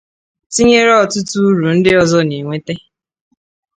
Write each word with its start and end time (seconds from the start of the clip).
tinyere 0.53 0.91
ọtụtụ 1.03 1.37
úrù 1.49 1.67
ndị 1.75 1.91
ọzọ 2.01 2.17
ọ 2.23 2.27
na-ewèta. 2.29 2.73